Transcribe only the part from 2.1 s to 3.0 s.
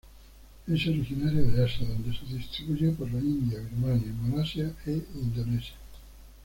se distribuye